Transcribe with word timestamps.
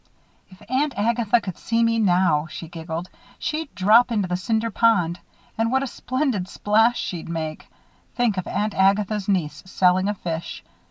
"If 0.49 0.63
Aunt 0.67 0.95
Agatha 0.97 1.39
could 1.41 1.59
see 1.59 1.83
me 1.83 1.99
now," 1.99 2.47
she 2.49 2.67
giggled, 2.67 3.07
"she'd 3.37 3.75
drop 3.75 4.11
into 4.11 4.27
the 4.27 4.35
Cinder 4.35 4.71
Pond. 4.71 5.19
And 5.59 5.71
what 5.71 5.83
a 5.83 5.87
splendid 5.87 6.47
splash 6.47 6.99
she'd 6.99 7.29
make! 7.29 7.67
Think 8.15 8.37
of 8.37 8.47
Aunt 8.47 8.73
Agatha's 8.73 9.27
niece 9.29 9.61
selling 9.67 10.09
a 10.09 10.15
fish! 10.15 10.63